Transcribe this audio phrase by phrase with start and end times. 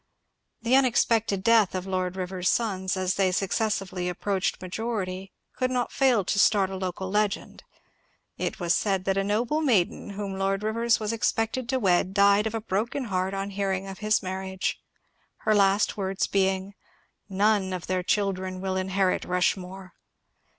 [0.63, 5.91] The unexpected death of Lord Rivers^s sons as they succes sively approached majority could not
[6.01, 7.63] &il to start a local legend:
[8.35, 12.47] it was said that a noble maiden whom Lord Rivers was expected to wed died
[12.47, 14.81] of a broken heart on hearing of his marriage,
[15.45, 16.73] her last words being, ^^
[17.29, 19.93] None of their children will inherit Rushmore."